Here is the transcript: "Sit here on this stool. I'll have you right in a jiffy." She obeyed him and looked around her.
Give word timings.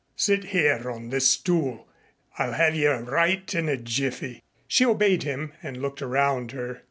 "Sit 0.15 0.45
here 0.45 0.89
on 0.89 1.09
this 1.11 1.27
stool. 1.29 1.87
I'll 2.39 2.53
have 2.53 2.73
you 2.73 2.89
right 2.89 3.53
in 3.53 3.69
a 3.69 3.77
jiffy." 3.77 4.41
She 4.67 4.83
obeyed 4.83 5.21
him 5.21 5.53
and 5.61 5.79
looked 5.79 6.01
around 6.01 6.53
her. 6.53 6.79